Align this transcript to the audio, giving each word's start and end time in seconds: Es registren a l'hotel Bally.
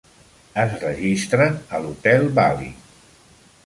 Es 0.61 0.73
registren 0.85 1.61
a 1.79 1.85
l'hotel 1.85 2.29
Bally. 2.41 2.77